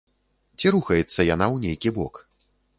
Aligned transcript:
Ці 0.59 0.71
рухаецца 0.77 1.27
яна 1.27 1.45
ў 1.53 1.69
нейкі 1.69 1.95
бок? 2.01 2.13